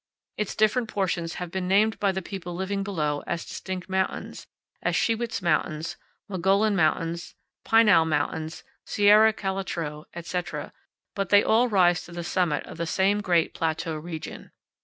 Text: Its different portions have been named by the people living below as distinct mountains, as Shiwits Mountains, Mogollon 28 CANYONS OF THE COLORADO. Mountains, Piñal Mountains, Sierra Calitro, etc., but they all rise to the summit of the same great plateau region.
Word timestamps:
Its 0.35 0.55
different 0.55 0.89
portions 0.89 1.35
have 1.35 1.51
been 1.51 1.67
named 1.67 1.99
by 1.99 2.11
the 2.11 2.23
people 2.23 2.55
living 2.55 2.81
below 2.81 3.21
as 3.27 3.45
distinct 3.45 3.87
mountains, 3.87 4.47
as 4.81 4.95
Shiwits 4.95 5.43
Mountains, 5.43 5.95
Mogollon 6.27 6.73
28 6.75 6.79
CANYONS 6.79 6.79
OF 6.79 7.35
THE 7.63 7.69
COLORADO. 7.69 7.85
Mountains, 7.85 7.91
Piñal 7.93 8.09
Mountains, 8.09 8.63
Sierra 8.83 9.31
Calitro, 9.31 10.05
etc., 10.15 10.73
but 11.13 11.29
they 11.29 11.43
all 11.43 11.69
rise 11.69 12.03
to 12.05 12.11
the 12.13 12.23
summit 12.23 12.65
of 12.65 12.77
the 12.79 12.87
same 12.87 13.21
great 13.21 13.53
plateau 13.53 13.95
region. 13.95 14.49